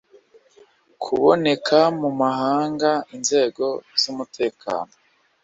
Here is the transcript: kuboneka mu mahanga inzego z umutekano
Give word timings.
kuboneka 1.01 1.79
mu 1.99 2.09
mahanga 2.21 2.91
inzego 3.15 3.65
z 4.01 4.03
umutekano 4.11 4.91